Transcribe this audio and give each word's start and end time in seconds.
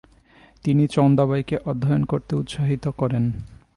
তিনি 0.63 0.83
চন্দাবাইকে 0.87 1.55
অধ্যয়ন 1.65 2.03
করতে 2.05 2.33
উৎসাহিত 2.35 2.83
করেন। 2.97 3.23